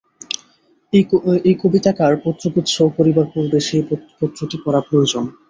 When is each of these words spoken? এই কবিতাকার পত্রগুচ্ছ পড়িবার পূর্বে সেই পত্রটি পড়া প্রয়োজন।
এই 1.43 1.55
কবিতাকার 1.61 2.13
পত্রগুচ্ছ 2.23 2.75
পড়িবার 2.95 3.27
পূর্বে 3.33 3.59
সেই 3.67 3.83
পত্রটি 4.19 4.57
পড়া 4.63 4.81
প্রয়োজন। 4.87 5.23